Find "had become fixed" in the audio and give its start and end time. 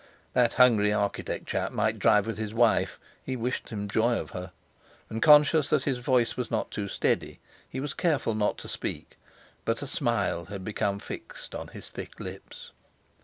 10.45-11.53